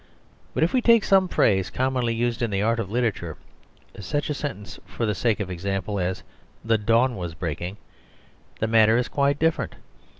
[0.55, 3.37] But if we take some phrase commonly used in the art of literature
[3.99, 6.23] such a sentence, for the sake of example, as
[6.65, 7.77] "the dawn was breaking"
[8.59, 9.75] the matter is quite different.